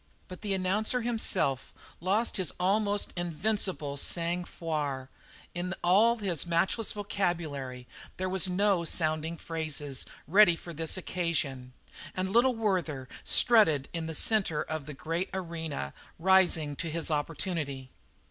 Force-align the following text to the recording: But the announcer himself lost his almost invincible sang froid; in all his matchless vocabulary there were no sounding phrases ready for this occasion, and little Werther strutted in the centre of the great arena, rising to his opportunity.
But 0.27 0.41
the 0.41 0.55
announcer 0.55 1.01
himself 1.01 1.71
lost 1.99 2.37
his 2.37 2.51
almost 2.59 3.13
invincible 3.15 3.97
sang 3.97 4.45
froid; 4.45 5.09
in 5.53 5.75
all 5.83 6.15
his 6.17 6.47
matchless 6.47 6.91
vocabulary 6.91 7.85
there 8.17 8.27
were 8.27 8.39
no 8.49 8.83
sounding 8.83 9.37
phrases 9.37 10.07
ready 10.27 10.55
for 10.55 10.73
this 10.73 10.97
occasion, 10.97 11.73
and 12.15 12.31
little 12.31 12.55
Werther 12.55 13.07
strutted 13.23 13.89
in 13.93 14.07
the 14.07 14.15
centre 14.15 14.63
of 14.63 14.87
the 14.87 14.95
great 14.95 15.29
arena, 15.35 15.93
rising 16.17 16.75
to 16.77 16.89
his 16.89 17.11
opportunity. 17.11 17.91